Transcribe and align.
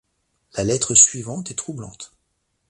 La 0.55 0.63
lettre 0.63 0.95
suivante 0.95 1.51
est 1.51 1.55
troublante. 1.55 2.11